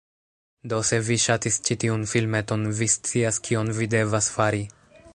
Do 0.71 0.79
se 0.89 0.97
vi 1.09 1.17
ŝatis 1.25 1.59
ĉi 1.69 1.77
tiun 1.85 2.07
filmeton, 2.13 2.65
vi 2.81 2.91
scias, 2.97 3.41
kion 3.49 3.73
vi 3.81 3.93
devas 3.97 4.35
fari: 4.39 4.69